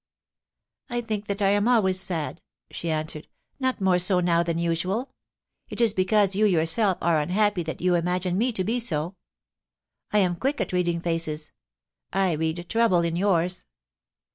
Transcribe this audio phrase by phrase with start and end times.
[0.89, 5.11] 'I think that I am always sad,' she answered;* not more so now than usual
[5.69, 9.15] It is because you yourself are unhappy that you imagine me to be so.
[10.11, 11.51] I am quick at reading faces.
[12.11, 13.63] I read trouble in yours.'